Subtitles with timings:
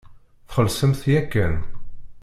[0.49, 1.55] Txellṣemt yakan.